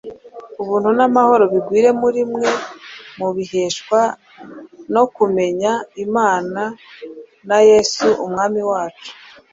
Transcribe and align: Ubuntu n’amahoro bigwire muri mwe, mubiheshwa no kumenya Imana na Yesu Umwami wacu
Ubuntu 0.61 0.89
n’amahoro 0.97 1.43
bigwire 1.53 1.89
muri 2.01 2.21
mwe, 2.31 2.51
mubiheshwa 3.17 3.99
no 4.93 5.03
kumenya 5.15 5.71
Imana 6.05 6.61
na 7.47 7.57
Yesu 7.69 8.07
Umwami 8.25 8.61
wacu 8.69 9.11